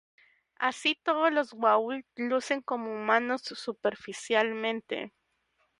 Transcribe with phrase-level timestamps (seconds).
[0.57, 5.13] Así, todos lo Goa'uld lucen como humanos superficialmente.